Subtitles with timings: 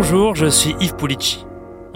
[0.00, 1.44] Bonjour, je suis Yves Pulici.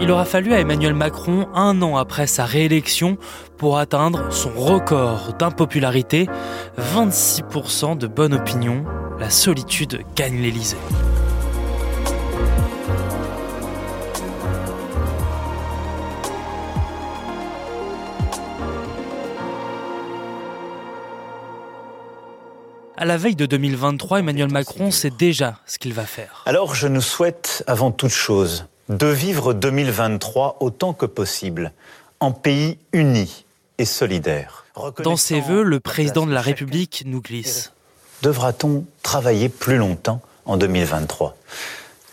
[0.01, 3.17] Il aura fallu à Emmanuel Macron un an après sa réélection
[3.57, 6.27] pour atteindre son record d'impopularité,
[6.77, 8.83] 26% de bonne opinion.
[9.21, 10.75] La solitude gagne l'Élysée.
[23.03, 26.41] À la veille de 2023, Emmanuel Macron sait déjà ce qu'il va faire.
[26.45, 31.73] Alors je nous souhaite avant toute chose de vivre 2023 autant que possible
[32.21, 33.43] en pays uni
[33.77, 34.63] et solidaire.
[35.03, 37.73] Dans ses voeux, le président de la République nous glisse.
[38.21, 41.35] Devra-t-on travailler plus longtemps en 2023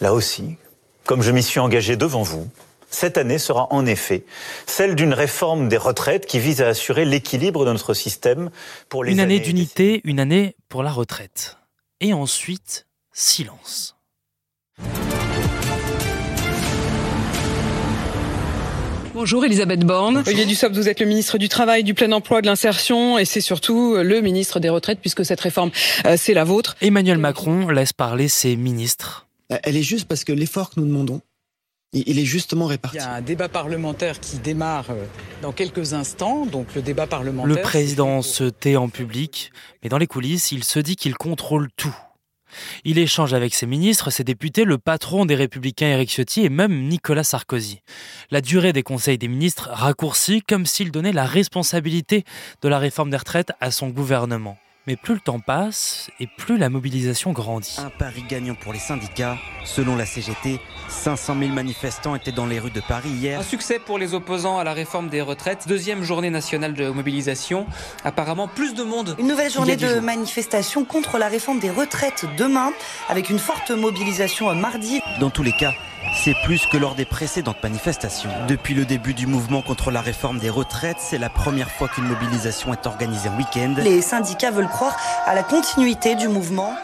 [0.00, 0.56] Là aussi,
[1.04, 2.48] comme je m'y suis engagé devant vous,
[2.90, 4.24] cette année sera en effet
[4.66, 8.50] celle d'une réforme des retraites qui vise à assurer l'équilibre de notre système
[8.88, 11.56] pour les Une année d'unité, une année pour la retraite.
[12.00, 13.96] Et ensuite, silence.
[19.14, 20.22] Bonjour Elisabeth Borne.
[20.26, 23.40] Olivier Dussopt, vous êtes le ministre du Travail, du Plein Emploi, de l'Insertion et c'est
[23.40, 25.70] surtout le ministre des Retraites puisque cette réforme,
[26.06, 26.76] euh, c'est la vôtre.
[26.80, 29.26] Emmanuel Macron laisse parler ses ministres.
[29.48, 31.20] Elle est juste parce que l'effort que nous demandons,
[31.92, 32.96] il il est justement Il réparti.
[32.98, 35.04] y a un débat parlementaire qui démarre euh,
[35.42, 37.54] dans quelques instants, donc le débat parlementaire.
[37.54, 39.52] Le président se tait en public,
[39.82, 41.94] mais dans les coulisses, il se dit qu'il contrôle tout.
[42.84, 46.88] Il échange avec ses ministres, ses députés, le patron des Républicains Éric Ciotti et même
[46.88, 47.80] Nicolas Sarkozy.
[48.32, 52.24] La durée des conseils des ministres raccourcie comme s'il donnait la responsabilité
[52.62, 54.58] de la réforme des retraites à son gouvernement.
[54.90, 57.76] Mais plus le temps passe et plus la mobilisation grandit.
[57.78, 59.38] Un pari gagnant pour les syndicats.
[59.64, 63.38] Selon la CGT, 500 000 manifestants étaient dans les rues de Paris hier.
[63.38, 65.68] Un succès pour les opposants à la réforme des retraites.
[65.68, 67.68] Deuxième journée nationale de mobilisation.
[68.02, 69.14] Apparemment, plus de monde.
[69.20, 70.02] Une nouvelle journée de jours.
[70.02, 72.72] manifestation contre la réforme des retraites demain,
[73.08, 75.00] avec une forte mobilisation euh, mardi.
[75.20, 75.72] Dans tous les cas,
[76.12, 78.30] c'est plus que lors des précédentes manifestations.
[78.48, 82.08] Depuis le début du mouvement contre la réforme des retraites, c'est la première fois qu'une
[82.08, 83.74] mobilisation est organisée en week-end.
[83.78, 84.96] Les syndicats veulent croire
[85.26, 86.74] à la continuité du mouvement.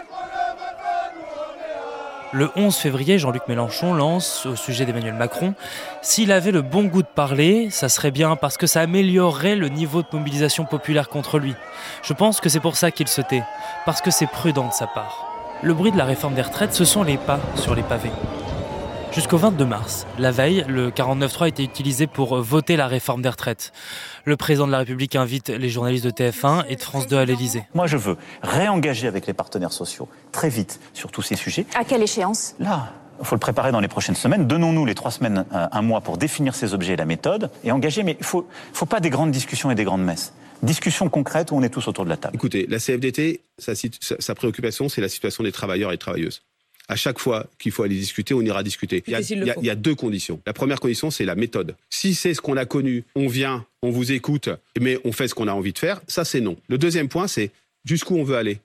[2.33, 5.55] Le 11 février, Jean-Luc Mélenchon lance au sujet d'Emmanuel Macron
[6.03, 9.69] S'il avait le bon goût de parler, ça serait bien parce que ça améliorerait le
[9.69, 11.55] niveau de mobilisation populaire contre lui.
[12.03, 13.45] Je pense que c'est pour ça qu'il se tait,
[13.84, 15.27] parce que c'est prudent de sa part.
[15.62, 18.11] Le bruit de la réforme des retraites, ce sont les pas sur les pavés.
[19.16, 23.31] Jusqu'au 22 mars, la veille, le 49.3 a été utilisé pour voter la réforme des
[23.31, 23.72] retraites.
[24.27, 27.25] Le président de la République invite les journalistes de TF1 et de France 2 à
[27.25, 27.65] l'Elysée.
[27.75, 31.65] Moi, je veux réengager avec les partenaires sociaux très vite sur tous ces sujets.
[31.75, 32.55] À quelle échéance?
[32.60, 34.47] Là, il faut le préparer dans les prochaines semaines.
[34.47, 37.72] Donnons-nous les trois semaines, euh, un mois pour définir ces objets et la méthode et
[37.72, 38.03] engager.
[38.03, 40.34] Mais il ne faut, faut pas des grandes discussions et des grandes messes.
[40.62, 42.34] Discussions concrètes où on est tous autour de la table.
[42.34, 46.43] Écoutez, la CFDT, sa- sa préoccupation, c'est la situation des travailleurs et travailleuses.
[46.89, 49.03] À chaque fois qu'il faut aller discuter, on ira discuter.
[49.07, 50.41] Il y, a, y il y a deux conditions.
[50.47, 51.77] La première condition, c'est la méthode.
[51.91, 55.35] Si c'est ce qu'on a connu, on vient, on vous écoute, mais on fait ce
[55.35, 56.57] qu'on a envie de faire, ça c'est non.
[56.69, 57.51] Le deuxième point, c'est
[57.85, 58.61] jusqu'où on veut aller.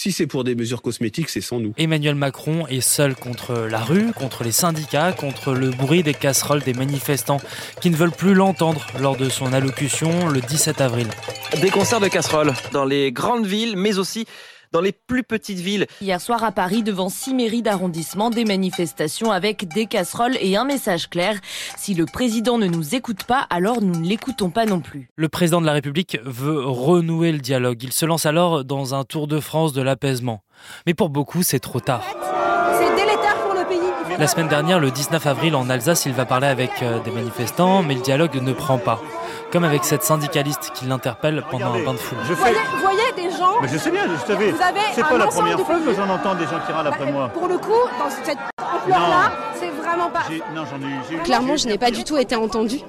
[0.00, 1.74] Si c'est pour des mesures cosmétiques, c'est sans nous.
[1.76, 6.62] Emmanuel Macron est seul contre la rue, contre les syndicats, contre le bruit des casseroles
[6.62, 7.40] des manifestants
[7.82, 11.08] qui ne veulent plus l'entendre lors de son allocution le 17 avril.
[11.60, 14.24] Des concerts de casseroles dans les grandes villes, mais aussi
[14.72, 15.86] dans les plus petites villes.
[16.00, 20.64] Hier soir à Paris, devant six mairies d'arrondissement, des manifestations avec des casseroles et un
[20.64, 21.38] message clair.
[21.76, 25.08] Si le président ne nous écoute pas, alors nous ne l'écoutons pas non plus.
[25.16, 27.82] Le président de la République veut renouer le dialogue.
[27.82, 30.42] Il se lance alors dans un tour de France de l'apaisement.
[30.86, 32.04] Mais pour beaucoup, c'est trop tard.
[32.78, 34.18] C'est délétère pour le pays.
[34.18, 37.82] La semaine dernière, le 19 avril, en Alsace, il va parler avec euh, des manifestants,
[37.82, 39.00] mais le dialogue ne prend pas.
[39.52, 42.18] Comme avec cette syndicaliste qui l'interpelle pendant un bain de foule.
[42.28, 42.52] Je fais.
[42.52, 44.50] Vous voyez des gens Mais je sais bien, je savais.
[44.50, 47.10] Vous avez C'est pas la première fois que j'en entends des gens qui râlent après
[47.10, 47.28] moi.
[47.28, 50.20] Pour le coup, dans cette ampleur-là, c'est vraiment pas...
[50.30, 50.94] J'ai- Non, j'en ai eu.
[51.08, 52.80] j'ai eu- Clairement, je n'ai pas du tout été entendue.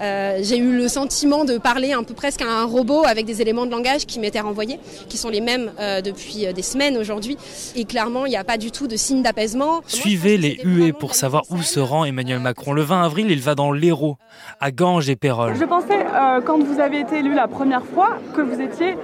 [0.00, 3.40] Euh, j'ai eu le sentiment de parler un peu presque à un robot avec des
[3.42, 4.78] éléments de langage qui m'étaient renvoyés,
[5.08, 7.36] qui sont les mêmes euh, depuis euh, des semaines aujourd'hui.
[7.74, 9.80] Et clairement, il n'y a pas du tout de signe d'apaisement.
[9.86, 12.72] Suivez les huées pour savoir où se rend Emmanuel Macron.
[12.72, 14.16] Le 20 avril, il va dans l'Hérault,
[14.60, 15.54] à Ganges et Pérol.
[15.58, 18.96] Je pensais, euh, quand vous avez été élu la première fois, que vous étiez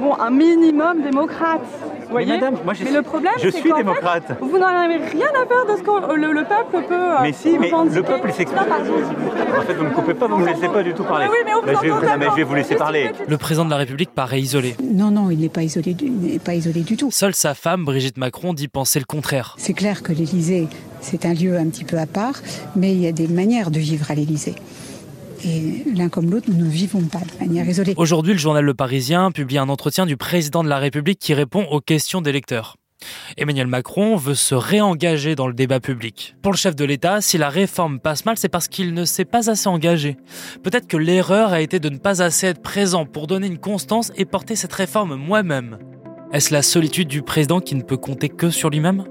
[0.00, 1.60] bon, un minimum démocrate.
[2.08, 4.24] Vous voyez madame, moi, je mais suis- le problème, je c'est suis fait, démocrate.
[4.40, 6.94] vous n'en avez rien à faire de ce que le, le peuple peut.
[6.94, 8.62] euh, Mais si, mais le peuple s'exprime.
[8.62, 11.26] En fait, vous ne me coupez pas, vous ne me laissez pas du tout parler.
[11.26, 13.12] Mais oui, mais on Bah, vous je, vais, non, mais je vais vous laisser parler.
[13.26, 14.74] Le président de la République paraît isolé.
[14.82, 17.10] Non, non, il n'est pas isolé, du- il n'est pas isolé du tout.
[17.10, 19.54] Seule sa femme, Brigitte Macron, dit penser le contraire.
[19.58, 20.66] C'est clair que l'Élysée,
[21.02, 22.34] c'est un lieu un petit peu à part,
[22.74, 24.54] mais il y a des manières de vivre à l'Élysée.
[25.44, 27.94] Et l'un comme l'autre, nous ne vivons pas de manière isolée.
[27.96, 31.64] Aujourd'hui, le journal Le Parisien publie un entretien du président de la République qui répond
[31.70, 32.76] aux questions des lecteurs.
[33.36, 36.34] Emmanuel Macron veut se réengager dans le débat public.
[36.42, 39.24] Pour le chef de l'État, si la réforme passe mal, c'est parce qu'il ne s'est
[39.24, 40.16] pas assez engagé.
[40.64, 44.10] Peut-être que l'erreur a été de ne pas assez être présent pour donner une constance
[44.16, 45.78] et porter cette réforme moi-même.
[46.32, 49.04] Est-ce la solitude du président qui ne peut compter que sur lui-même?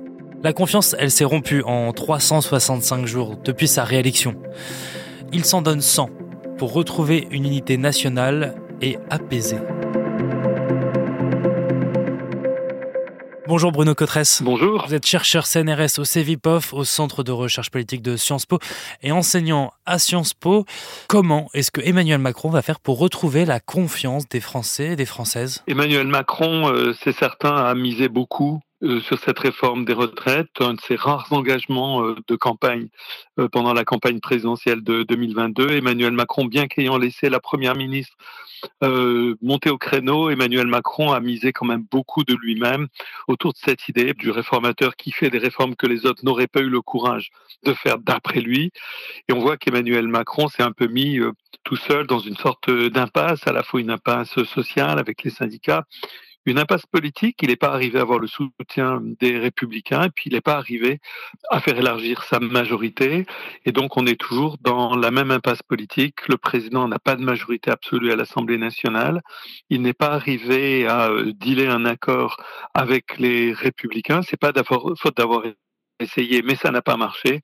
[0.43, 4.35] La confiance, elle s'est rompue en 365 jours depuis sa réélection.
[5.33, 6.09] Il s'en donne 100
[6.57, 9.59] pour retrouver une unité nationale et apaisée.
[13.47, 14.41] Bonjour Bruno Cotresse.
[14.43, 14.85] Bonjour.
[14.87, 18.59] Vous êtes chercheur CNRS au CEVIPOF, au Centre de recherche politique de Sciences Po,
[19.01, 20.65] et enseignant à Sciences Po.
[21.07, 25.05] Comment est-ce que Emmanuel Macron va faire pour retrouver la confiance des Français et des
[25.05, 25.63] Françaises?
[25.67, 30.81] Emmanuel Macron, euh, c'est certain, a misé beaucoup sur cette réforme des retraites, un de
[30.81, 32.89] ses rares engagements euh, de campagne
[33.51, 35.71] pendant la campagne présidentielle de 2022.
[35.71, 38.15] Emmanuel Macron, bien qu'ayant laissé la Première ministre
[38.83, 42.87] euh, monté au créneau, Emmanuel Macron a misé quand même beaucoup de lui-même
[43.27, 46.61] autour de cette idée du réformateur qui fait des réformes que les autres n'auraient pas
[46.61, 47.29] eu le courage
[47.63, 48.71] de faire d'après lui.
[49.27, 51.31] Et on voit qu'Emmanuel Macron s'est un peu mis euh,
[51.63, 55.85] tout seul dans une sorte d'impasse, à la fois une impasse sociale avec les syndicats,
[56.47, 57.37] une impasse politique.
[57.41, 60.55] Il n'est pas arrivé à avoir le soutien des républicains et puis il n'est pas
[60.55, 60.99] arrivé
[61.49, 63.25] à faire élargir sa majorité.
[63.65, 66.27] Et donc on est toujours dans la même impasse politique.
[66.27, 69.21] Le président n'a pas de majorité absolue à l'Assemblée nationale.
[69.69, 72.37] Il n'est pas arrivé à euh, dealer un accord
[72.73, 74.21] avec les républicains.
[74.21, 75.43] C'est pas faute d'avoir
[75.99, 77.41] essayé, mais ça n'a pas marché.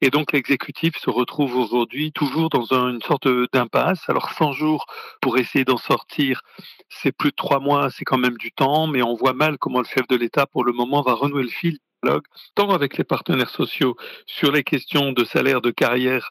[0.00, 4.08] Et donc l'exécutif se retrouve aujourd'hui toujours dans une sorte d'impasse.
[4.08, 4.86] Alors 100 jours
[5.20, 6.42] pour essayer d'en sortir,
[6.88, 9.80] c'est plus de trois mois, c'est quand même du temps, mais on voit mal comment
[9.80, 11.78] le chef de l'État, pour le moment, va renouer le fil
[12.54, 13.96] tant avec les partenaires sociaux
[14.26, 16.30] sur les questions de salaire, de carrière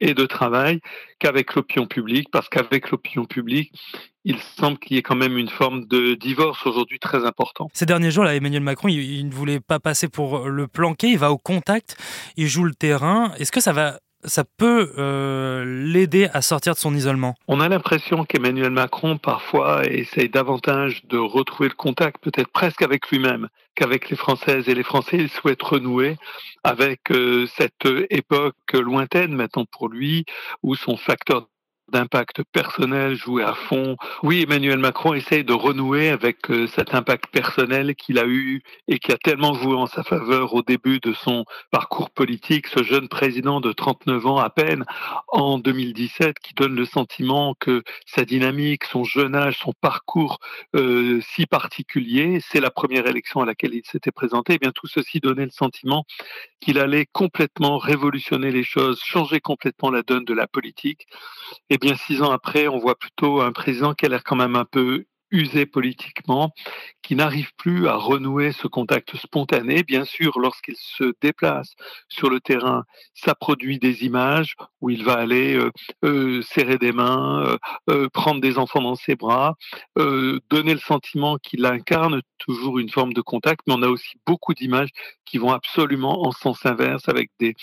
[0.00, 0.80] et de travail
[1.18, 3.72] qu'avec l'opinion publique, parce qu'avec l'opinion publique,
[4.24, 7.68] il semble qu'il y ait quand même une forme de divorce aujourd'hui très important.
[7.72, 11.18] Ces derniers jours, là, Emmanuel Macron, il, ne voulait pas passer pour le planquer, il
[11.18, 11.96] va au contact,
[12.36, 13.32] il joue le terrain.
[13.38, 17.68] Est-ce que ça va ça peut euh, l'aider à sortir de son isolement On a
[17.68, 24.10] l'impression qu'Emmanuel Macron parfois essaye davantage de retrouver le contact, peut-être presque avec lui-même, qu'avec
[24.10, 25.18] les Françaises et les Français.
[25.18, 26.16] Il souhaite renouer
[26.64, 30.24] avec euh, cette époque lointaine maintenant pour lui,
[30.62, 31.48] où son facteur
[31.90, 33.96] d'impact personnel joué à fond.
[34.22, 38.98] Oui, Emmanuel Macron essaye de renouer avec euh, cet impact personnel qu'il a eu et
[38.98, 43.08] qui a tellement joué en sa faveur au début de son parcours politique, ce jeune
[43.08, 44.84] président de 39 ans à peine
[45.28, 50.38] en 2017 qui donne le sentiment que sa dynamique, son jeune âge, son parcours
[50.76, 54.86] euh, si particulier, c'est la première élection à laquelle il s'était présenté, eh bien tout
[54.86, 56.04] ceci donnait le sentiment
[56.60, 61.06] qu'il allait complètement révolutionner les choses, changer complètement la donne de la politique.
[61.78, 64.64] Bien, six ans après, on voit plutôt un président qui a l'air quand même un
[64.64, 66.54] peu usé politiquement,
[67.02, 69.82] qui n'arrive plus à renouer ce contact spontané.
[69.82, 71.74] Bien sûr, lorsqu'il se déplace
[72.08, 72.84] sur le terrain,
[73.14, 75.70] ça produit des images où il va aller euh,
[76.04, 77.58] euh, serrer des mains,
[77.90, 79.56] euh, prendre des enfants dans ses bras,
[79.96, 84.54] donner le sentiment qu'il incarne toujours une forme de contact, mais on a aussi beaucoup
[84.54, 84.90] d'images
[85.24, 87.54] qui vont absolument en sens inverse avec des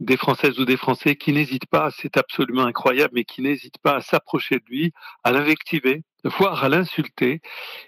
[0.00, 3.96] des Françaises ou des Français qui n'hésitent pas, c'est absolument incroyable, mais qui n'hésitent pas
[3.96, 4.92] à s'approcher de lui,
[5.24, 7.40] à l'invectiver, voire à l'insulter.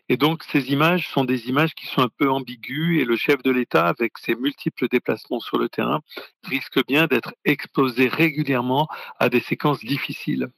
[0.08, 3.42] Et donc ces images sont des images qui sont un peu ambiguës et le chef
[3.42, 6.00] de l'État, avec ses multiples déplacements sur le terrain,
[6.44, 10.50] risque bien d'être exposé régulièrement à des séquences difficiles.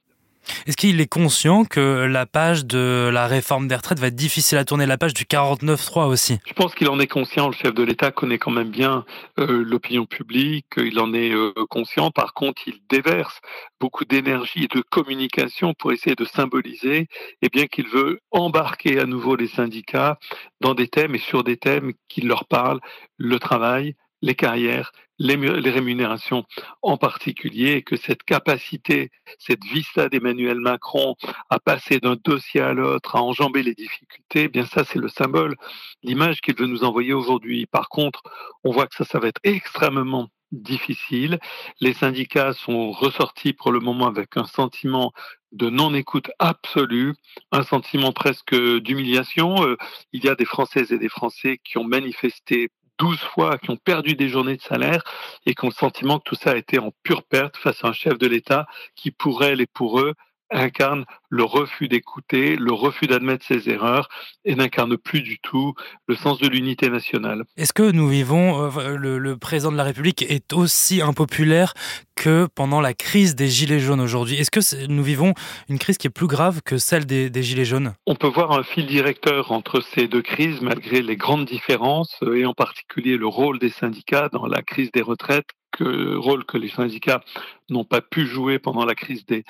[0.65, 4.57] Est-ce qu'il est conscient que la page de la réforme des retraites va être difficile
[4.57, 6.39] à tourner, la page du 49.3 aussi?
[6.45, 7.47] Je pense qu'il en est conscient.
[7.47, 9.05] Le chef de l'État connaît quand même bien
[9.39, 12.11] euh, l'opinion publique, il en est euh, conscient.
[12.11, 13.39] Par contre, il déverse
[13.79, 17.07] beaucoup d'énergie et de communication pour essayer de symboliser et
[17.43, 20.17] eh bien qu'il veut embarquer à nouveau les syndicats
[20.61, 22.79] dans des thèmes et sur des thèmes qui leur parlent,
[23.17, 24.91] le travail, les carrières,
[25.23, 26.45] les, rémunérations
[26.81, 31.15] en particulier, et que cette capacité, cette vista d'Emmanuel Macron
[31.49, 35.07] à passer d'un dossier à l'autre, à enjamber les difficultés, eh bien ça c'est le
[35.07, 35.55] symbole,
[36.03, 37.65] l'image qu'il veut nous envoyer aujourd'hui.
[37.65, 38.21] Par contre,
[38.63, 41.39] on voit que ça, ça va être extrêmement difficile.
[41.79, 45.11] Les syndicats sont ressortis pour le moment avec un sentiment
[45.51, 47.13] de non-écoute absolue,
[47.51, 49.65] un sentiment presque d'humiliation.
[49.65, 49.77] Euh,
[50.11, 52.69] il y a des Françaises et des Français qui ont manifesté
[52.99, 55.03] 12 fois, qui ont perdu des journées de salaire
[55.45, 57.87] et qui ont le sentiment que tout ça a été en pure perte face à
[57.87, 60.13] un chef de l'État qui, pour elles et pour eux,
[60.51, 64.07] incarne le refus d'écouter, le refus d'admettre ses erreurs
[64.45, 65.73] et n'incarne plus du tout
[66.07, 67.43] le sens de l'unité nationale.
[67.57, 71.73] Est-ce que nous vivons, euh, le, président de la République est aussi impopulaire
[72.15, 74.35] que pendant la crise des Gilets jaunes aujourd'hui?
[74.35, 75.33] Est-ce que nous vivons
[75.69, 77.93] une crise qui est plus grave que celle des, des, Gilets jaunes?
[78.05, 82.37] On peut voir un fil directeur entre ces deux crises malgré les grandes différences euh,
[82.37, 86.57] et en particulier le rôle des syndicats dans la crise des retraites que, rôle que
[86.57, 87.23] les syndicats
[87.69, 89.43] n'ont pas pu jouer pendant la crise des,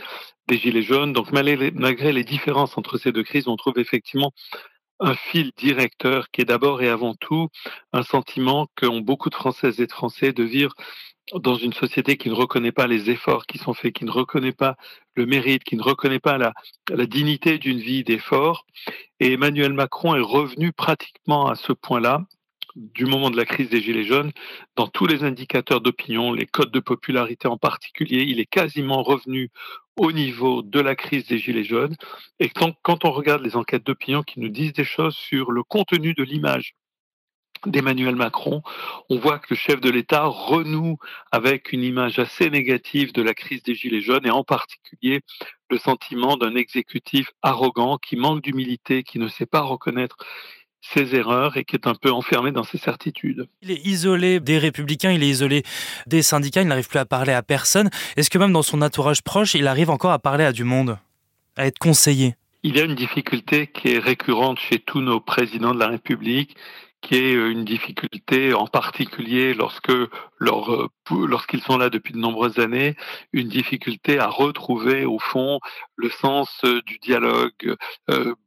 [0.50, 1.14] Gilets jaunes.
[1.14, 4.32] Donc malgré les, différences entre ces deux crises, on trouve effectivement
[5.00, 7.50] un fil directeur qui est d'abord et avant tout
[7.92, 10.74] un sentiment qu'ont beaucoup de Françaises et de Français de vivre
[11.36, 14.52] dans une société qui ne reconnaît pas les efforts qui sont faits, qui ne reconnaît
[14.52, 14.76] pas
[15.16, 16.54] le mérite, qui ne reconnaît pas la,
[16.90, 18.66] la dignité d'une vie d'effort.
[19.20, 22.26] Et Emmanuel Macron est revenu pratiquement à ce point-là
[22.76, 24.32] du moment de la crise des Gilets jaunes,
[24.76, 29.50] dans tous les indicateurs d'opinion, les codes de popularité en particulier, il est quasiment revenu
[29.96, 31.96] au niveau de la crise des Gilets jaunes.
[32.40, 36.14] Et quand, on regarde les enquêtes d'opinion qui nous disent des choses sur le contenu
[36.14, 36.76] de l'image
[37.66, 38.62] d'Emmanuel Macron,
[39.10, 40.98] on voit que le chef de l'État renoue
[41.32, 45.22] avec une image assez négative de la crise des Gilets jaunes et en particulier
[45.70, 50.18] le sentiment d'un exécutif arrogant qui manque d'humilité, qui ne sait pas reconnaître
[50.84, 53.48] ses erreurs et qui est un peu enfermé dans ses certitudes.
[53.62, 55.64] Il est isolé des républicains, il est isolé
[56.08, 57.90] des syndicats, il n'arrive plus à parler à personne.
[58.18, 60.98] Est-ce que même dans son entourage proche, il arrive encore à parler à du monde,
[61.56, 62.36] à être conseillé?
[62.64, 66.56] Il y a une difficulté qui est récurrente chez tous nos présidents de la République,
[67.04, 69.92] qui est euh, une difficulté en particulier lorsque
[70.40, 70.88] leur, euh,
[71.28, 72.96] lorsqu'ils sont là depuis de nombreuses années,
[73.34, 75.60] une difficulté à retrouver au fond
[75.98, 77.76] le sens euh, du dialogue.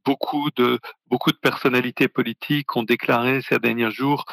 [0.05, 4.25] beaucoup de beaucoup de personnalités politiques ont déclaré ces derniers jours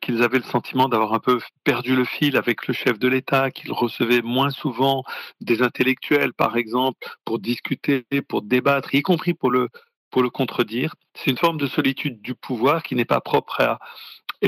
[0.00, 3.50] qu'ils avaient le sentiment d'avoir un peu perdu le fil avec le chef de l'État,
[3.50, 5.04] qu'ils recevaient moins souvent
[5.40, 9.68] des intellectuels, par exemple, pour discuter, pour débattre, y compris pour le
[10.12, 10.94] pour le contredire.
[11.14, 13.80] C'est une forme de solitude du pouvoir qui n'est pas propre à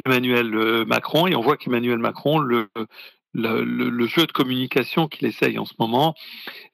[0.04, 1.26] Emmanuel euh, Macron.
[1.26, 2.68] Et on voit qu'Emmanuel Macron, le,
[3.34, 6.14] jeu de communication qu'il essaye en ce moment,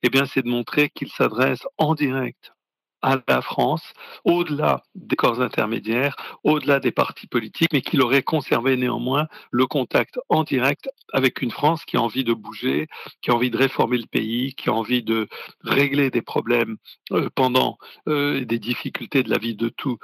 [0.02, 2.52] eh bien, c'est de montrer qu'il s'adresse en direct
[3.02, 3.82] à la France,
[4.24, 10.18] au-delà des corps intermédiaires, au-delà des partis politiques, mais qu'il aurait conservé néanmoins le contact
[10.28, 12.88] en direct avec une France qui a envie de bouger,
[13.22, 15.28] qui a envie de réformer le pays, qui a envie de
[15.62, 16.76] régler des problèmes
[17.12, 17.78] euh, pendant
[18.08, 19.98] euh, des difficultés de la vie de, tous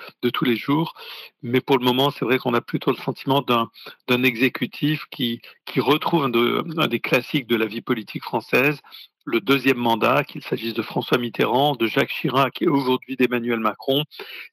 [0.45, 0.95] les jours.
[1.43, 5.81] Mais pour le moment, c'est vrai qu'on a plutôt le sentiment d'un exécutif qui, qui
[5.81, 8.81] retrouve un des classiques de la vie politique française,
[9.27, 14.05] le deuxième mandat, qu'il s'agisse de François Mitterrand, de Jacques Chirac et aujourd'hui d'Emmanuel Macron.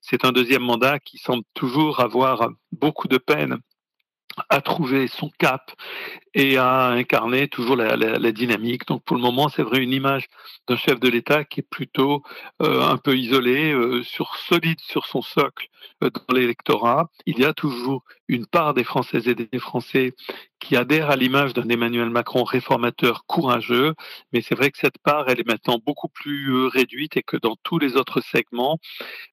[0.02, 3.60] C'est un deuxième mandat qui semble toujours avoir beaucoup de peine
[4.50, 5.72] à trouver son cap
[6.34, 8.88] et à incarner toujours la, dynamique.
[8.88, 10.28] Donc pour le moment, c'est vrai une image
[10.68, 12.24] d'un chef de l'État qui est plutôt
[12.62, 14.02] euh, un peu isolé, euh,
[14.48, 15.68] solide sur son socle
[16.04, 17.10] euh, dans l'électorat.
[17.26, 20.14] Il y a toujours une part des Françaises et des Français
[20.60, 23.94] qui adhèrent à l'image d'un Emmanuel Macron réformateur courageux,
[24.32, 27.58] mais c'est vrai que cette part, elle est maintenant beaucoup plus réduite et que dans
[27.64, 28.80] tous les autres segments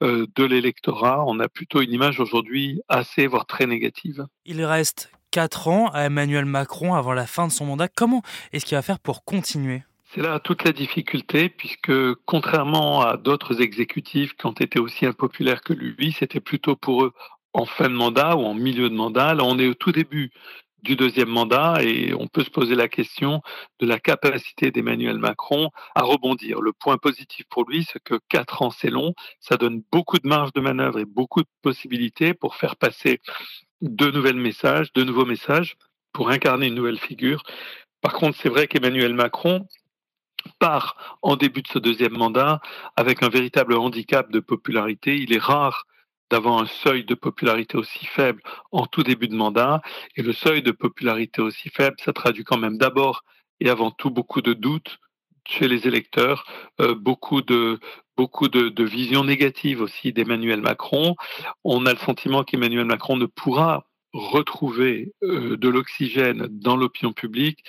[0.01, 4.27] de l'électorat, on a plutôt une image aujourd'hui assez, voire très négative.
[4.45, 7.89] Il reste quatre ans à Emmanuel Macron avant la fin de son mandat.
[7.89, 8.23] Comment
[8.53, 9.83] est-ce qu'il va faire pour continuer?
[10.13, 11.93] C'est là toute la difficulté, puisque
[12.25, 17.13] contrairement à d'autres exécutifs qui ont été aussi impopulaires que lui, c'était plutôt pour eux
[17.53, 19.35] en fin de mandat ou en milieu de mandat.
[19.35, 20.33] Là, on est au tout début
[20.83, 23.43] du deuxième mandat et on peut se poser la question
[23.79, 26.61] de la capacité d'Emmanuel Macron à rebondir.
[26.61, 29.15] Le point positif pour lui, c'est que quatre ans, c'est long.
[29.41, 33.21] Ça donne beaucoup de marge de manœuvre et beaucoup de possibilités pour faire passer
[33.81, 35.77] de nouvelles messages, de nouveaux messages,
[36.13, 37.43] pour incarner une nouvelle figure.
[38.01, 39.67] Par contre, c'est vrai qu'Emmanuel Macron
[40.59, 42.61] part en début de ce deuxième mandat
[42.97, 45.17] avec un véritable handicap de popularité.
[45.17, 45.87] Il est rare
[46.31, 49.83] d'avoir un seuil de popularité aussi faible en tout début de mandat.
[50.17, 53.25] Et le seuil de popularité aussi faible, ça traduit quand même d'abord
[53.61, 54.99] et avant tout beaucoup de doutes
[55.47, 56.45] chez les électeurs,
[56.81, 57.81] euh, beaucoup de
[58.21, 61.17] beaucoup de, visions négatives aussi d'Emmanuel Macron.
[61.65, 67.65] On a le sentiment qu'Emmanuel Macron ne pourra retrouver euh, de l'oxygène dans l'opinion publique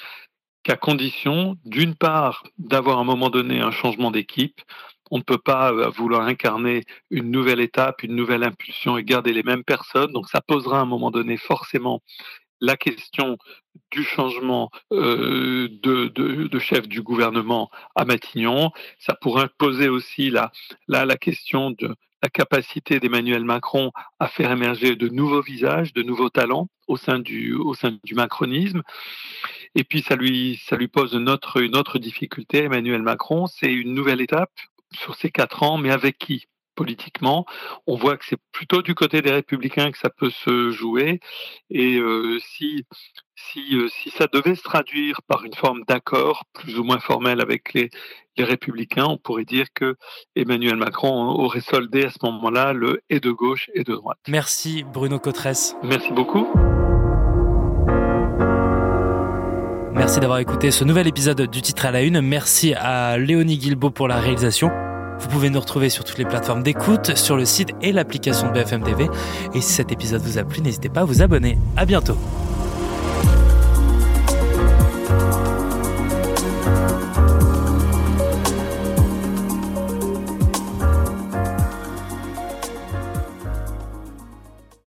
[0.63, 4.59] qu'à condition, d'une part, d'avoir à un moment donné un changement d'équipe.
[5.09, 9.31] On ne peut pas euh, vouloir incarner une nouvelle étape, une nouvelle impulsion et garder
[9.31, 10.11] les mêmes personnes.
[10.11, 12.01] Donc ça posera à un moment donné forcément
[12.61, 13.37] la question
[13.91, 18.71] du changement euh, de, chef du gouvernement à Matignon.
[18.99, 20.51] Ça pourrait poser aussi la,
[21.17, 26.67] question de la capacité d'Emmanuel Macron à faire émerger de nouveaux visages, de nouveaux talents
[26.87, 27.55] au sein du,
[28.13, 28.83] macronisme.
[29.75, 30.59] Et puis ça lui,
[30.91, 34.51] pose une autre, une autre difficulté, Emmanuel Macron, c'est une nouvelle étape
[34.93, 36.45] sur ces quatre ans, mais avec qui?
[36.75, 37.45] Politiquement.
[37.87, 41.19] On voit que c'est plutôt du côté des républicains que ça peut se jouer.
[41.69, 42.85] Et euh, si,
[43.35, 47.41] si, euh, si ça devait se traduire par une forme d'accord plus ou moins formel
[47.41, 47.89] avec les,
[48.37, 49.95] les républicains, on pourrait dire que
[50.35, 54.19] Emmanuel Macron aurait soldé à ce moment-là le et de gauche et de droite.
[54.27, 55.75] Merci Bruno Cotresse.
[55.83, 56.47] Merci beaucoup.
[59.93, 62.21] Merci d'avoir écouté ce nouvel épisode du titre à la une.
[62.21, 64.71] Merci à Léonie Guilbeault pour la réalisation.
[65.21, 68.53] Vous pouvez nous retrouver sur toutes les plateformes d'écoute, sur le site et l'application de
[68.53, 69.09] BFM TV.
[69.53, 71.57] Et si cet épisode vous a plu, n'hésitez pas à vous abonner.
[71.77, 72.17] À bientôt.